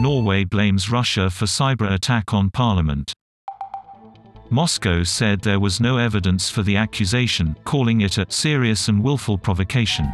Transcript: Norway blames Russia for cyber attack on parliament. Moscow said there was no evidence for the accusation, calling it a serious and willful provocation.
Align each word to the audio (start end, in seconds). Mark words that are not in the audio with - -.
Norway 0.00 0.44
blames 0.44 0.90
Russia 0.90 1.30
for 1.30 1.46
cyber 1.46 1.90
attack 1.90 2.34
on 2.34 2.50
parliament. 2.50 3.14
Moscow 4.50 5.02
said 5.02 5.40
there 5.40 5.58
was 5.58 5.80
no 5.80 5.96
evidence 5.96 6.50
for 6.50 6.62
the 6.62 6.76
accusation, 6.76 7.56
calling 7.64 8.02
it 8.02 8.18
a 8.18 8.26
serious 8.28 8.88
and 8.88 9.02
willful 9.02 9.38
provocation. 9.38 10.06